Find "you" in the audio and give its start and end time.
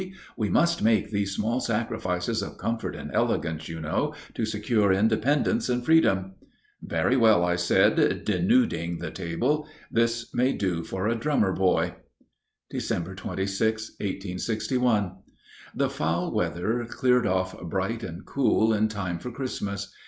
3.69-3.79